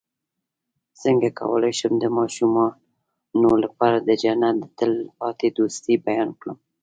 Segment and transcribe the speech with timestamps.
[1.01, 6.57] څنګه کولی شم د ماشومانو لپاره د جنت د تل پاتې دوستۍ بیان کړم